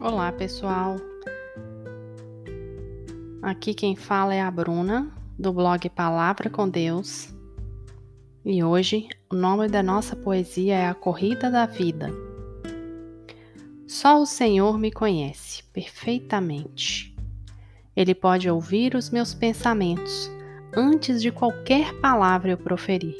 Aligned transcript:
Olá, 0.00 0.30
pessoal. 0.30 0.94
Aqui 3.42 3.74
quem 3.74 3.96
fala 3.96 4.32
é 4.32 4.40
a 4.40 4.48
Bruna, 4.48 5.12
do 5.36 5.52
blog 5.52 5.90
Palavra 5.90 6.48
com 6.48 6.68
Deus. 6.68 7.34
E 8.44 8.62
hoje 8.62 9.08
o 9.28 9.34
nome 9.34 9.66
da 9.66 9.82
nossa 9.82 10.14
poesia 10.14 10.76
é 10.76 10.86
A 10.86 10.94
Corrida 10.94 11.50
da 11.50 11.66
Vida. 11.66 12.12
Só 13.88 14.22
o 14.22 14.26
Senhor 14.26 14.78
me 14.78 14.92
conhece 14.92 15.64
perfeitamente. 15.72 17.12
Ele 17.96 18.14
pode 18.14 18.48
ouvir 18.48 18.94
os 18.94 19.10
meus 19.10 19.34
pensamentos 19.34 20.30
antes 20.76 21.20
de 21.20 21.32
qualquer 21.32 21.92
palavra 22.00 22.52
eu 22.52 22.56
proferir. 22.56 23.16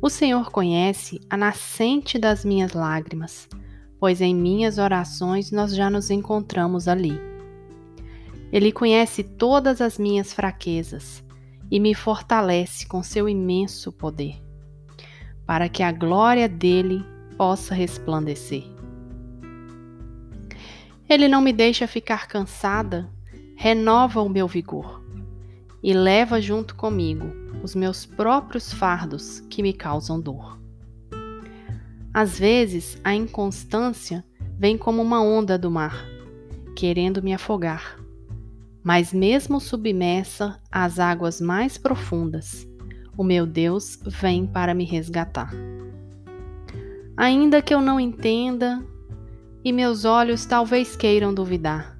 O 0.00 0.08
Senhor 0.08 0.52
conhece 0.52 1.20
a 1.28 1.36
nascente 1.36 2.20
das 2.20 2.44
minhas 2.44 2.72
lágrimas 2.72 3.48
pois 4.00 4.22
em 4.22 4.34
minhas 4.34 4.78
orações 4.78 5.52
nós 5.52 5.76
já 5.76 5.90
nos 5.90 6.10
encontramos 6.10 6.88
ali. 6.88 7.20
Ele 8.50 8.72
conhece 8.72 9.22
todas 9.22 9.80
as 9.80 9.98
minhas 9.98 10.32
fraquezas 10.32 11.22
e 11.70 11.78
me 11.78 11.94
fortalece 11.94 12.86
com 12.86 13.02
seu 13.02 13.28
imenso 13.28 13.92
poder, 13.92 14.42
para 15.46 15.68
que 15.68 15.82
a 15.82 15.92
glória 15.92 16.48
dele 16.48 17.04
possa 17.36 17.74
resplandecer. 17.74 18.64
Ele 21.08 21.28
não 21.28 21.40
me 21.40 21.52
deixa 21.52 21.86
ficar 21.86 22.26
cansada, 22.26 23.08
renova 23.54 24.22
o 24.22 24.28
meu 24.28 24.48
vigor 24.48 25.04
e 25.82 25.92
leva 25.92 26.40
junto 26.40 26.74
comigo 26.74 27.26
os 27.62 27.74
meus 27.74 28.06
próprios 28.06 28.72
fardos 28.72 29.40
que 29.50 29.62
me 29.62 29.72
causam 29.72 30.20
dor. 30.20 30.59
Às 32.12 32.38
vezes, 32.38 32.98
a 33.04 33.14
inconstância 33.14 34.24
vem 34.58 34.76
como 34.76 35.00
uma 35.00 35.22
onda 35.22 35.56
do 35.56 35.70
mar, 35.70 36.04
querendo 36.74 37.22
me 37.22 37.32
afogar. 37.32 37.96
Mas, 38.82 39.12
mesmo 39.12 39.60
submersa 39.60 40.60
às 40.72 40.98
águas 40.98 41.40
mais 41.40 41.78
profundas, 41.78 42.66
o 43.16 43.22
meu 43.22 43.46
Deus 43.46 43.98
vem 44.04 44.44
para 44.44 44.74
me 44.74 44.84
resgatar. 44.84 45.52
Ainda 47.16 47.62
que 47.62 47.72
eu 47.72 47.80
não 47.80 48.00
entenda 48.00 48.84
e 49.64 49.72
meus 49.72 50.04
olhos 50.04 50.44
talvez 50.44 50.96
queiram 50.96 51.32
duvidar, 51.32 51.96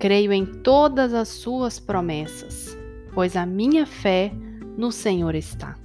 creio 0.00 0.32
em 0.32 0.44
todas 0.44 1.14
as 1.14 1.28
Suas 1.28 1.78
promessas, 1.78 2.76
pois 3.12 3.36
a 3.36 3.46
minha 3.46 3.86
fé 3.86 4.32
no 4.76 4.90
Senhor 4.90 5.34
está 5.34 5.76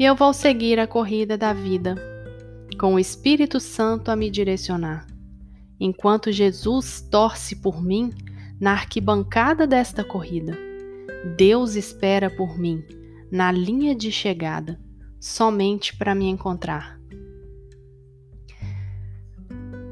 e 0.00 0.04
eu 0.06 0.16
vou 0.16 0.32
seguir 0.32 0.80
a 0.80 0.86
corrida 0.86 1.36
da 1.36 1.52
vida, 1.52 1.94
com 2.78 2.94
o 2.94 2.98
Espírito 2.98 3.60
Santo 3.60 4.10
a 4.10 4.16
me 4.16 4.30
direcionar. 4.30 5.06
Enquanto 5.78 6.32
Jesus 6.32 7.02
torce 7.02 7.56
por 7.56 7.82
mim 7.82 8.10
na 8.58 8.72
arquibancada 8.72 9.66
desta 9.66 10.02
corrida, 10.02 10.56
Deus 11.36 11.74
espera 11.74 12.30
por 12.30 12.58
mim 12.58 12.82
na 13.30 13.52
linha 13.52 13.94
de 13.94 14.10
chegada, 14.10 14.80
somente 15.20 15.94
para 15.94 16.14
me 16.14 16.28
encontrar. 16.30 16.98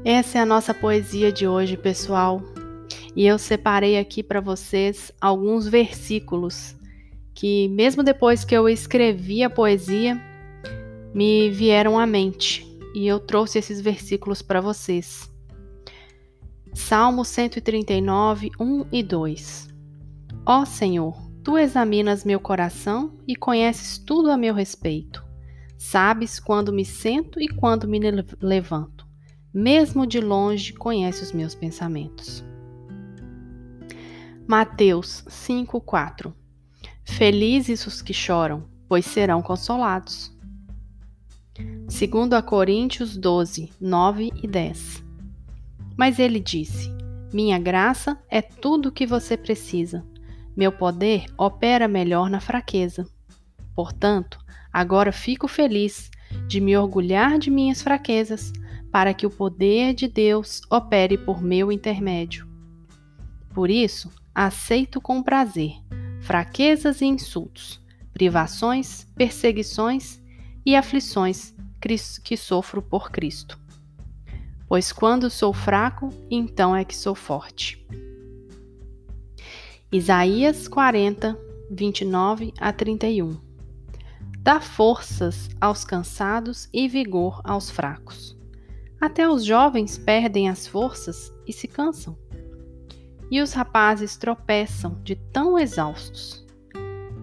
Essa 0.03 0.39
é 0.39 0.41
a 0.41 0.45
nossa 0.45 0.73
poesia 0.73 1.31
de 1.31 1.47
hoje, 1.47 1.77
pessoal, 1.77 2.41
e 3.15 3.27
eu 3.27 3.37
separei 3.37 3.99
aqui 3.99 4.23
para 4.23 4.41
vocês 4.41 5.11
alguns 5.21 5.67
versículos 5.67 6.78
que, 7.39 7.69
mesmo 7.69 8.03
depois 8.03 8.43
que 8.43 8.53
eu 8.53 8.67
escrevi 8.67 9.43
a 9.43 9.49
poesia, 9.49 10.21
me 11.13 11.49
vieram 11.49 11.97
à 11.97 12.05
mente 12.05 12.67
e 12.93 13.07
eu 13.07 13.17
trouxe 13.17 13.59
esses 13.59 13.79
versículos 13.79 14.41
para 14.41 14.59
vocês. 14.59 15.31
Salmo 16.73 17.23
139, 17.23 18.51
1 18.59 18.85
e 18.91 19.01
2 19.01 19.69
Ó 20.45 20.65
Senhor, 20.65 21.15
tu 21.41 21.57
examinas 21.57 22.25
meu 22.25 22.41
coração 22.41 23.17
e 23.25 23.37
conheces 23.37 23.97
tudo 23.97 24.29
a 24.31 24.35
meu 24.35 24.53
respeito. 24.53 25.23
Sabes 25.77 26.41
quando 26.41 26.73
me 26.73 26.83
sento 26.83 27.39
e 27.41 27.47
quando 27.47 27.87
me 27.87 28.01
levanto. 28.41 29.07
Mesmo 29.53 30.05
de 30.05 30.19
longe, 30.19 30.73
conhece 30.73 31.23
os 31.23 31.31
meus 31.31 31.55
pensamentos. 31.55 32.43
Mateus 34.45 35.23
5, 35.29 35.79
4 35.79 36.35
Felizes 37.19 37.85
os 37.85 38.01
que 38.01 38.13
choram, 38.13 38.63
pois 38.87 39.03
serão 39.03 39.41
consolados. 39.41 40.33
Segundo 41.85 42.33
a 42.33 42.41
Coríntios 42.41 43.17
12, 43.17 43.73
9 43.77 44.31
e 44.41 44.47
10. 44.47 45.03
Mas 45.97 46.17
ele 46.17 46.39
disse: 46.39 46.89
Minha 47.33 47.59
graça 47.59 48.17
é 48.29 48.41
tudo 48.41 48.87
o 48.87 48.91
que 48.93 49.05
você 49.05 49.35
precisa. 49.35 50.01
Meu 50.55 50.71
poder 50.71 51.25
opera 51.37 51.89
melhor 51.89 52.29
na 52.29 52.39
fraqueza. 52.39 53.05
Portanto, 53.75 54.39
agora 54.71 55.11
fico 55.11 55.45
feliz 55.45 56.09
de 56.47 56.61
me 56.61 56.77
orgulhar 56.77 57.37
de 57.37 57.51
minhas 57.51 57.81
fraquezas, 57.81 58.53
para 58.93 59.13
que 59.13 59.25
o 59.25 59.29
poder 59.29 59.93
de 59.93 60.07
Deus 60.07 60.61
opere 60.71 61.17
por 61.17 61.41
meu 61.41 61.69
intermédio. 61.69 62.47
Por 63.53 63.69
isso, 63.69 64.09
aceito 64.33 65.01
com 65.01 65.21
prazer 65.21 65.73
fraquezas 66.29 67.01
e 67.01 67.05
insultos, 67.05 67.81
privações, 68.13 69.03
perseguições 69.15 70.21
e 70.63 70.75
aflições 70.75 71.55
que 72.23 72.37
sofro 72.37 72.83
por 72.83 73.09
Cristo. 73.09 73.59
Pois 74.67 74.91
quando 74.91 75.27
sou 75.27 75.51
fraco, 75.51 76.13
então 76.29 76.75
é 76.75 76.85
que 76.85 76.95
sou 76.95 77.15
forte. 77.15 77.83
Isaías 79.91 80.67
40, 80.67 81.35
29 81.71 82.53
a 82.59 82.71
31 82.71 83.35
Dá 84.37 84.61
forças 84.61 85.49
aos 85.59 85.83
cansados 85.83 86.69
e 86.71 86.87
vigor 86.87 87.41
aos 87.43 87.71
fracos. 87.71 88.37
Até 89.01 89.27
os 89.27 89.43
jovens 89.43 89.97
perdem 89.97 90.47
as 90.47 90.67
forças 90.67 91.33
e 91.47 91.51
se 91.51 91.67
cansam 91.67 92.15
e 93.31 93.41
os 93.41 93.53
rapazes 93.53 94.17
tropeçam 94.17 94.99
de 95.03 95.15
tão 95.15 95.57
exaustos. 95.57 96.45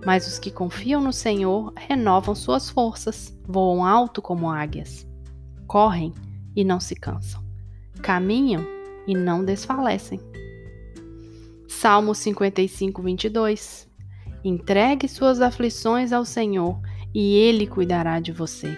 Mas 0.05 0.27
os 0.27 0.39
que 0.39 0.51
confiam 0.51 1.01
no 1.01 1.13
Senhor 1.13 1.73
renovam 1.77 2.35
suas 2.35 2.71
forças, 2.71 3.37
voam 3.45 3.85
alto 3.85 4.23
como 4.23 4.51
águias, 4.51 5.07
correm 5.67 6.13
e 6.55 6.63
não 6.63 6.79
se 6.79 6.95
cansam, 6.95 7.43
caminham 8.03 8.65
e 9.07 9.15
não 9.15 9.45
desfalecem. 9.45 10.21
Salmo 11.69 12.15
55, 12.15 13.03
22 13.03 13.87
Entregue 14.45 15.09
suas 15.09 15.41
aflições 15.41 16.13
ao 16.13 16.25
Senhor 16.25 16.81
e 17.13 17.35
Ele 17.35 17.67
cuidará 17.67 18.21
de 18.21 18.31
você. 18.31 18.77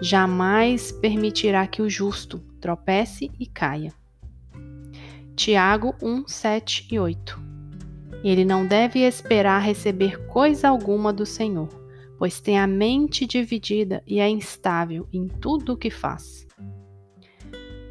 Jamais 0.00 0.92
permitirá 0.92 1.66
que 1.66 1.82
o 1.82 1.90
justo 1.90 2.38
tropece 2.60 3.30
e 3.38 3.46
caia. 3.46 3.92
Tiago 5.42 5.94
1, 6.02 6.28
7 6.28 6.88
e 6.90 6.98
8. 6.98 7.40
Ele 8.22 8.44
não 8.44 8.66
deve 8.66 8.98
esperar 8.98 9.62
receber 9.62 10.26
coisa 10.26 10.68
alguma 10.68 11.14
do 11.14 11.24
Senhor, 11.24 11.70
pois 12.18 12.42
tem 12.42 12.58
a 12.58 12.66
mente 12.66 13.24
dividida 13.24 14.02
e 14.06 14.20
é 14.20 14.28
instável 14.28 15.08
em 15.10 15.28
tudo 15.28 15.72
o 15.72 15.76
que 15.78 15.88
faz. 15.88 16.46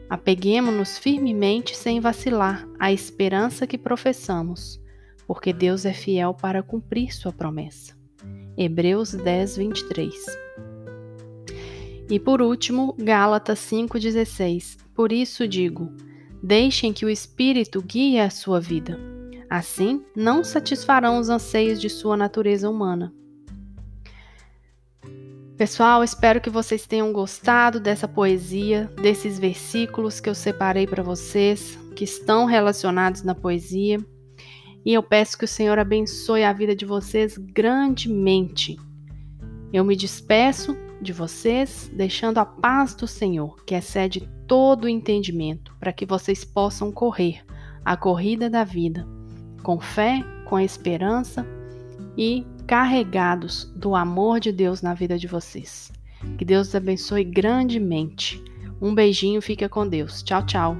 Apeguemos-nos 0.07 0.99
firmemente 0.99 1.75
sem 1.75 1.99
vacilar 1.99 2.67
à 2.77 2.93
esperança 2.93 3.65
que 3.65 3.79
professamos, 3.79 4.79
porque 5.25 5.51
Deus 5.51 5.85
é 5.85 5.93
fiel 5.93 6.35
para 6.35 6.61
cumprir 6.61 7.11
sua 7.11 7.33
promessa. 7.33 7.97
Hebreus 8.55 9.13
10, 9.13 9.57
23. 9.57 10.13
E 12.11 12.19
por 12.19 12.43
último, 12.43 12.95
Gálatas 12.99 13.57
5,16. 13.57 14.77
Por 14.93 15.11
isso 15.11 15.47
digo: 15.47 15.91
Deixem 16.41 16.93
que 16.93 17.05
o 17.05 17.09
Espírito 17.09 17.81
guie 17.81 18.19
a 18.19 18.29
sua 18.29 18.59
vida. 18.59 18.97
Assim, 19.49 20.05
não 20.15 20.43
satisfarão 20.43 21.19
os 21.19 21.29
anseios 21.29 21.81
de 21.81 21.89
sua 21.89 22.15
natureza 22.15 22.69
humana. 22.69 23.13
Pessoal, 25.57 26.01
espero 26.03 26.39
que 26.39 26.49
vocês 26.49 26.87
tenham 26.87 27.11
gostado 27.11 27.81
dessa 27.81 28.07
poesia, 28.07 28.89
desses 29.01 29.37
versículos 29.37 30.21
que 30.21 30.29
eu 30.29 30.35
separei 30.35 30.87
para 30.87 31.03
vocês, 31.03 31.77
que 31.97 32.05
estão 32.05 32.45
relacionados 32.45 33.23
na 33.23 33.35
poesia. 33.35 33.97
E 34.85 34.93
eu 34.93 35.03
peço 35.03 35.37
que 35.37 35.43
o 35.43 35.47
Senhor 35.47 35.77
abençoe 35.77 36.45
a 36.45 36.53
vida 36.53 36.73
de 36.73 36.85
vocês 36.85 37.37
grandemente. 37.37 38.77
Eu 39.73 39.83
me 39.83 39.97
despeço 39.97 40.77
de 41.01 41.11
vocês, 41.11 41.91
deixando 41.93 42.37
a 42.37 42.45
paz 42.45 42.95
do 42.95 43.05
Senhor, 43.05 43.61
que 43.65 43.75
excede 43.75 44.29
todo 44.49 44.85
o 44.85 44.89
entendimento, 44.89 45.73
para 45.79 45.93
que 45.93 46.07
vocês 46.07 46.43
possam 46.43 46.91
correr 46.91 47.45
a 47.85 47.95
corrida 47.95 48.49
da 48.49 48.63
vida 48.63 49.07
com 49.63 49.79
fé, 49.79 50.23
com 50.45 50.59
esperança 50.59 51.45
e 52.17 52.45
carregados 52.65 53.71
do 53.75 53.95
amor 53.95 54.39
de 54.39 54.51
Deus 54.51 54.81
na 54.81 54.93
vida 54.93 55.17
de 55.17 55.27
vocês. 55.27 55.91
Que 56.37 56.43
Deus 56.43 56.73
abençoe 56.73 57.23
grandemente. 57.23 58.43
Um 58.81 58.95
beijinho, 58.95 59.41
fica 59.41 59.69
com 59.69 59.87
Deus. 59.87 60.23
Tchau, 60.23 60.45
tchau. 60.45 60.77